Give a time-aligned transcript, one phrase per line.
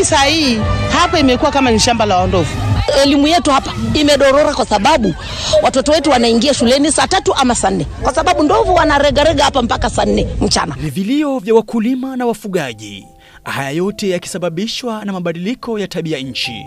[0.00, 0.58] Hivi saa hii
[0.92, 2.48] hapa imekuwa kama ni shamba la wandovu
[3.02, 5.14] Elimu yetu hapa imedorora kwa sababu
[5.62, 9.90] watoto wetu wanaingia shuleni saa tatu ama saa nne kwa sababu ndovu wanaregarega hapa mpaka
[9.90, 10.76] saa nne mchana.
[10.82, 13.06] Ni vilio vya wakulima na wafugaji,
[13.44, 16.66] haya yote yakisababishwa na mabadiliko ya tabia nchi.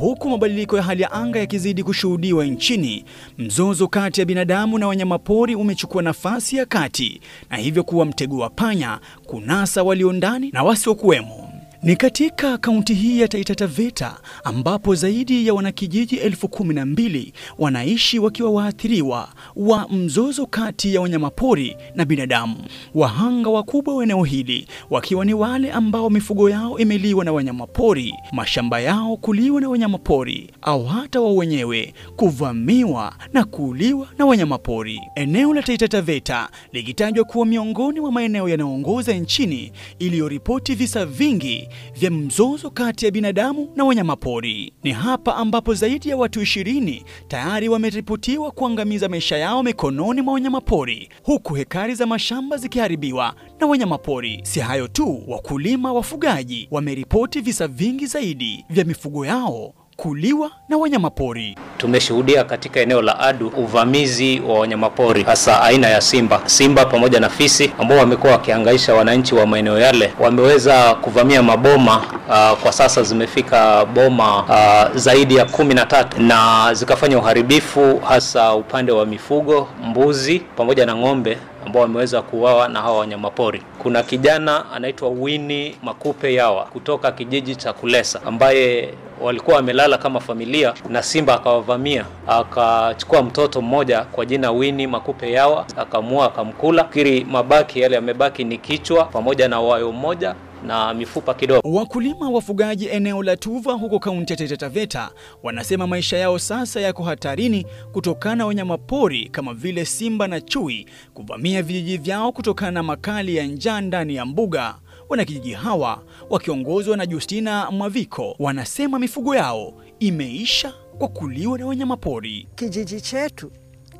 [0.00, 3.04] Huku mabadiliko ya hali ya anga yakizidi kushuhudiwa nchini,
[3.38, 7.20] mzozo kati ya binadamu na wanyamapori umechukua nafasi ya kati
[7.50, 11.43] na hivyo kuwa mtego wa panya kunasa walio ndani na wasiokuwemo.
[11.84, 17.32] Ni katika kaunti hii ya Taita Taveta ambapo zaidi ya wanakijiji elfu kumi na mbili
[17.58, 22.56] wanaishi wakiwa waathiriwa wa mzozo kati ya wanyamapori na binadamu.
[22.94, 28.80] Wahanga wakubwa wa eneo hili wakiwa ni wale ambao mifugo yao imeliwa na wanyamapori, mashamba
[28.80, 35.00] yao kuliwa na wanyamapori, au hata wao wenyewe kuvamiwa na kuuliwa na wanyamapori.
[35.14, 42.10] Eneo la Taita Taveta likitajwa kuwa miongoni mwa maeneo yanayoongoza nchini iliyoripoti visa vingi vya
[42.10, 44.72] mzozo kati ya binadamu na wanyamapori.
[44.82, 51.08] Ni hapa ambapo zaidi ya watu ishirini tayari wameripotiwa kuangamiza maisha yao mikononi mwa wanyamapori,
[51.22, 54.40] huku hekari za mashamba zikiharibiwa na wanyamapori.
[54.42, 61.56] Si hayo tu, wakulima wafugaji wameripoti visa vingi zaidi vya mifugo yao kuliwa na wanyamapori.
[61.78, 67.28] Tumeshuhudia katika eneo la Adu uvamizi wa wanyamapori hasa aina ya simba, simba pamoja na
[67.28, 70.12] fisi ambao wamekuwa wakihangaisha wananchi wa maeneo yale.
[70.20, 71.96] Wameweza kuvamia maboma
[72.28, 78.54] uh, kwa sasa zimefika boma uh, zaidi ya kumi na tatu na zikafanya uharibifu hasa
[78.54, 83.62] upande wa mifugo, mbuzi pamoja na ng'ombe ambao wameweza kuuawa na hawa wanyamapori.
[83.78, 90.74] Kuna kijana anaitwa Winnie Makupe Yawa kutoka kijiji cha Kulesa ambaye walikuwa wamelala kama familia
[90.88, 96.84] na simba akawavamia, akachukua mtoto mmoja kwa jina Wini Makupe Yawa, akamua akamkula.
[96.84, 100.34] Kiri mabaki yale yamebaki ni kichwa pamoja na wayo mmoja
[100.66, 101.68] na mifupa kidogo.
[101.72, 105.10] Wakulima wafugaji eneo la Tuva huko kaunti ya Taita Taveta
[105.42, 111.62] wanasema maisha yao sasa yako hatarini kutokana na wanyamapori kama vile simba na chui kuvamia
[111.62, 114.74] vijiji vyao kutokana na makali ya njaa ndani ya mbuga.
[115.14, 122.48] Wanakijiji hawa wakiongozwa na Justina Mwaviko wanasema mifugo yao imeisha kwa kuliwa na wanyamapori.
[122.54, 123.50] Kijiji chetu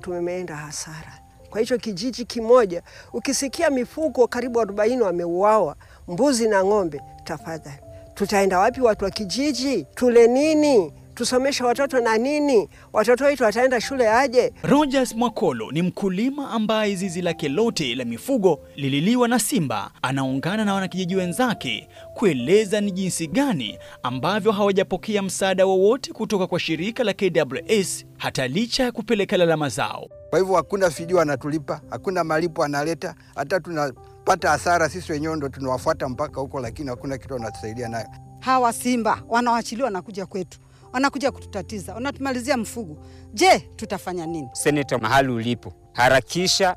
[0.00, 1.20] tumeenda hasara.
[1.50, 2.82] Kwa hicho kijiji kimoja,
[3.12, 5.76] ukisikia mifugo karibu 40 wameuawa,
[6.08, 7.78] mbuzi na ng'ombe, tafadhali,
[8.14, 8.80] tutaenda wapi?
[8.80, 10.92] Watu wa kijiji tule nini?
[11.22, 12.68] Tusomeshe watoto na nini?
[12.92, 14.52] Watoto wetu wataenda shule aje?
[14.62, 19.90] Rogers Mwakolo ni mkulima ambaye zizi lake lote la mifugo lililiwa na simba.
[20.02, 27.04] Anaungana na wanakijiji wenzake kueleza ni jinsi gani ambavyo hawajapokea msaada wowote kutoka kwa shirika
[27.04, 30.06] la KWS hata licha ya kupeleka lalama zao.
[30.30, 36.08] Kwa hivyo hakuna fidia anatulipa, hakuna malipo analeta, hata tunapata hasara sisi wenyewe ndo tunawafuata
[36.08, 38.08] mpaka huko, lakini hakuna kitu wanatusaidia nayo.
[38.40, 40.58] Hawa simba wanawachiliwa, kuja kwetu,
[40.92, 42.96] wanakuja kututatiza, wanatumalizia mfugo.
[43.34, 44.48] Je, tutafanya nini?
[44.52, 46.76] Seneta, mahali ulipo, harakisha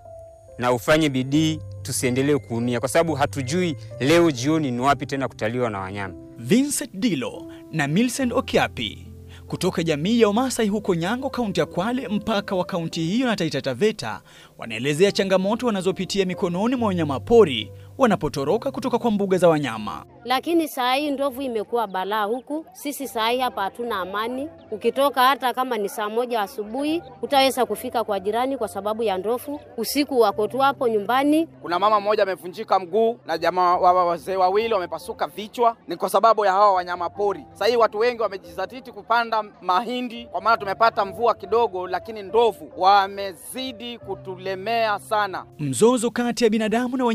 [0.58, 5.80] na ufanye bidii, tusiendelee kuumia, kwa sababu hatujui leo jioni ni wapi tena kutaliwa na
[5.80, 6.14] wanyama.
[6.38, 9.08] Vincent Dilo na Millicent Okiapi
[9.48, 13.62] kutoka jamii ya Wamasai huko Nyango, kaunti ya Kwale, mpaka wa kaunti hiyo na Taita
[13.62, 14.22] Taveta,
[14.58, 20.06] wanaelezea changamoto wanazopitia mikononi mwa wanyamapori wanapotoroka kutoka kwa mbuga za wanyama.
[20.26, 22.66] Lakini saa hii ndovu imekuwa balaa huku.
[22.74, 24.50] Sisi saa hii hapa hatuna amani.
[24.72, 29.60] Ukitoka hata kama ni saa moja asubuhi, utaweza kufika kwa jirani kwa sababu ya ndovu.
[29.78, 31.48] Usiku wako tu hapo nyumbani.
[31.62, 36.46] Kuna mama mmoja amevunjika mguu na jamaa wa wazee wawili wamepasuka vichwa, ni kwa sababu
[36.46, 37.46] ya hawa wanyama pori.
[37.54, 43.98] Saa hii watu wengi wamejizatiti kupanda mahindi, kwa maana tumepata mvua kidogo, lakini ndovu wamezidi
[43.98, 45.46] kutulemea sana.
[45.60, 47.06] Mzozo kati ya binadamu na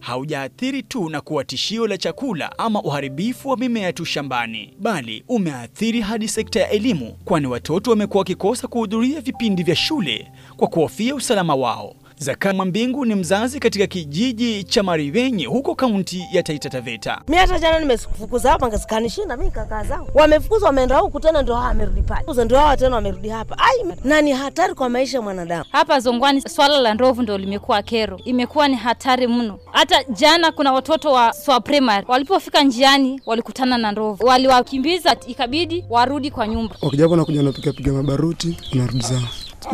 [0.00, 6.00] haujaathiri tu na kuwa tishio la chakula ama uharibifu wa mimea tu shambani, bali umeathiri
[6.00, 11.54] hadi sekta ya elimu, kwani watoto wamekuwa wakikosa kuhudhuria vipindi vya shule kwa kuhofia usalama
[11.54, 11.96] wao.
[12.18, 17.20] Zaka Mwambingu ni mzazi katika kijiji cha Mariwenye huko kaunti ya Taita Taveta.
[17.28, 20.10] Mimi hata jana nimefukuza hapa ngasikanishinda mimi kaka zangu.
[20.14, 22.44] Wamefukuzwa wameenda huku tena ndio hawa wamerudi pale.
[22.44, 23.56] Ndio hawa tena wamerudi hapa.
[23.58, 25.64] Ai, na ni hatari kwa maisha ya mwanadamu.
[25.72, 28.20] Hapa Zongwani swala la ndovu ndio limekuwa kero.
[28.24, 29.58] Imekuwa ni hatari mno.
[29.72, 34.26] Hata jana kuna watoto wa swa primary walipofika njiani walikutana na ndovu.
[34.26, 36.76] Waliwakimbiza ikabidi warudi kwa nyumba.
[36.82, 39.22] Wakija hapo nakuja na piga mabaruti narudi zao.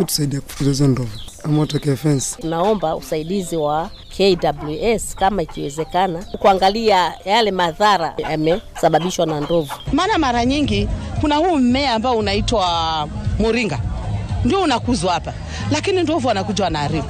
[0.06, 2.36] Tusaidia kufukuza hizo ndovu ama watokee fence.
[2.42, 9.72] Tunaomba usaidizi wa KWS kama ikiwezekana, kuangalia yale madhara yamesababishwa na ndovu.
[9.92, 10.88] Maana mara nyingi
[11.20, 13.08] kuna huu mmea ambao unaitwa
[13.38, 13.78] moringa
[14.44, 15.32] ndio unakuzwa hapa,
[15.70, 17.08] lakini ndovu wanakuja wanaharibu.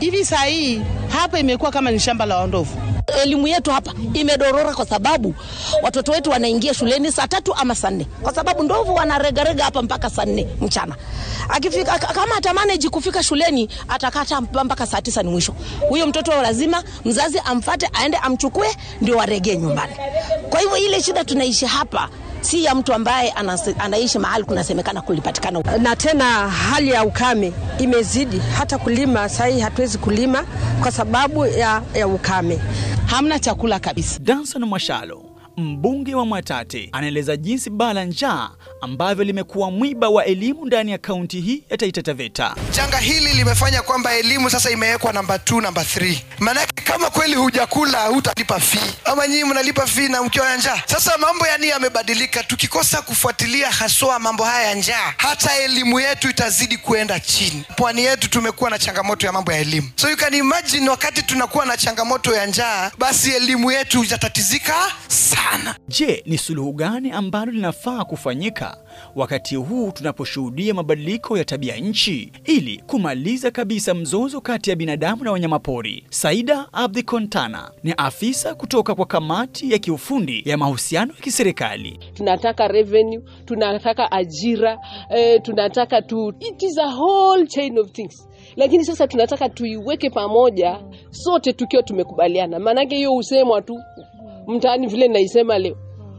[0.00, 2.76] Hivi saa hii hapa imekuwa kama ni shamba la ndovu.
[3.22, 5.34] Elimu yetu hapa imedorora kwa sababu
[5.82, 10.10] watoto wetu wanaingia shuleni saa tatu ama saa nne, kwa sababu ndovu wanaregarega hapa mpaka
[10.10, 10.96] saa nne mchana.
[11.48, 15.54] Akifika kama atamanage kufika shuleni atakata mpaka saa tisa ni mwisho.
[15.88, 18.68] Huyo mtoto lazima mzazi amfate aende amchukue
[19.00, 19.92] ndio waregee nyumbani.
[20.50, 22.08] Kwa hivyo ile shida tunaishi hapa
[22.40, 23.34] si ya mtu ambaye
[23.78, 30.44] anaishi mahali kunasemekana kulipatikana na tena hali ya ukame imezidi, hata kulima sahii hatuwezi kulima
[30.82, 32.58] kwa sababu ya, ya ukame.
[33.06, 34.18] Hamna chakula kabisa.
[34.18, 35.22] Danson Mwashalo
[35.56, 40.98] mbunge wa Mwatate anaeleza jinsi baa la njaa ambavyo limekuwa mwiba wa elimu ndani ya
[40.98, 42.54] kaunti hii ya Taita Taveta.
[42.76, 46.16] Janga hili limefanya kwamba elimu sasa imewekwa namba 2 namba 3.
[46.38, 50.82] Maanake kama kweli hujakula hutalipa fee, ama nyinyi mnalipa fee na mkiwa na njaa.
[50.86, 56.76] Sasa mambo yani yamebadilika, tukikosa kufuatilia haswa mambo haya ya njaa, hata elimu yetu itazidi
[56.76, 57.64] kuenda chini.
[57.76, 61.66] Pwani yetu tumekuwa na changamoto ya mambo ya elimu, so you can imagine wakati tunakuwa
[61.66, 64.74] na changamoto ya njaa, basi elimu yetu itatatizika
[65.08, 65.43] sana.
[65.88, 68.76] Je, ni suluhu gani ambalo linafaa kufanyika
[69.16, 75.32] wakati huu tunaposhuhudia mabadiliko ya tabia nchi ili kumaliza kabisa mzozo kati ya binadamu na
[75.32, 76.04] wanyamapori?
[76.10, 81.98] Saida Abdi Kontana ni afisa kutoka kwa kamati ya kiufundi ya mahusiano ya kiserikali.
[82.14, 84.78] tunataka revenue, tunataka ajira
[85.10, 90.78] eh, tunataka tu, it is a whole chain of things lakini sasa tunataka tuiweke pamoja
[91.10, 93.74] sote tukiwa tumekubaliana, maanake hiyo husemwa tu
[94.46, 95.76] mtaani vile naisema leo,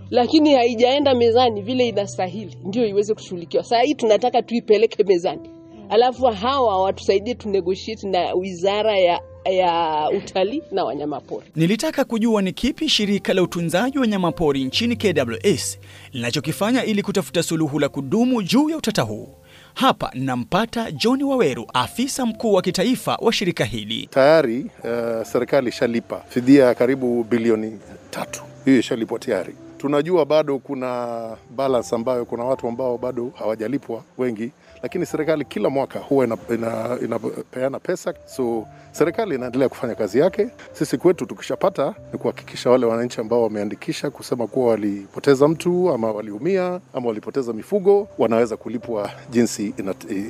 [0.10, 3.64] lakini haijaenda mezani vile inastahili ndio iweze kushughulikiwa.
[3.64, 5.50] Saa hii tunataka tuipeleke mezani,
[5.90, 11.46] alafu hawa watusaidie tunegotiate na wizara ya ya utalii na wanyamapori.
[11.56, 15.80] Nilitaka kujua ni kipi shirika la utunzaji wa wanyamapori nchini KWS
[16.14, 19.30] linachokifanya ili kutafuta suluhu la kudumu juu ya utata huu.
[19.76, 24.08] Hapa nampata John Waweru, afisa mkuu wa kitaifa wa shirika hili.
[24.12, 27.80] Tayari uh, serikali ishalipa fidia ya karibu bilioni
[28.12, 29.56] tatu, hiyo ishalipwa tayari.
[29.78, 31.18] Tunajua bado kuna
[31.56, 34.52] balance ambayo kuna watu ambao bado hawajalipwa wengi,
[34.86, 37.20] lakini serikali kila mwaka huwa inapeana ina,
[37.68, 40.48] ina pesa, so serikali inaendelea kufanya kazi yake.
[40.74, 46.80] Sisi kwetu tukishapata ni kuhakikisha wale wananchi ambao wameandikisha kusema kuwa walipoteza mtu ama waliumia
[46.94, 49.74] ama walipoteza mifugo wanaweza kulipwa jinsi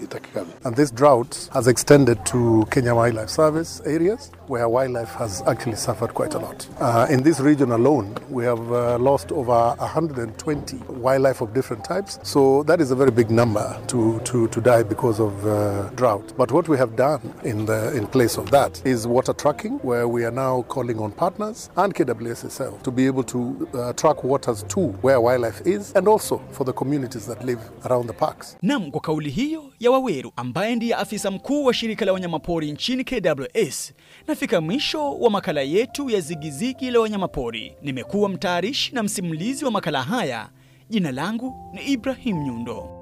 [0.03, 0.53] itakikavyo.
[0.63, 6.13] And this drought has extended to Kenya Wildlife Service areas where wildlife has actually suffered
[6.13, 6.67] quite a lot.
[6.79, 12.19] Uh, in this region alone, we have uh, lost over 120 wildlife of different types.
[12.23, 16.33] So that is a very big number to, to, to die because of uh, drought.
[16.37, 20.07] But what we have done in, the, in place of that is water tracking, where
[20.07, 24.23] we are now calling on partners and KWS itself to be able to uh, track
[24.23, 28.57] waters to where wildlife is and also for the communities that live around the parks.
[28.61, 33.03] Nam, kwa kauli hiyo ya Waweru ambaye ndiye afisa mkuu wa shirika la wanyamapori nchini
[33.03, 33.93] KWS,
[34.35, 37.75] nafika mwisho wa makala yetu ya Zigizigi la Wanyamapori.
[37.81, 40.49] Nimekuwa mtayarishi na msimulizi wa makala haya.
[40.89, 42.94] Jina langu ni Ibrahim Nyundo.